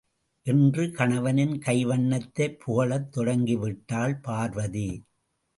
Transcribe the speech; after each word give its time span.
என்று 0.45 0.91
கணவனின் 0.91 1.53
கைவண்ணத்தைப் 1.65 2.57
புகழத் 2.57 3.17
தொடங்கிவிட்டாள் 3.17 4.21
பார்வதி. 4.21 4.89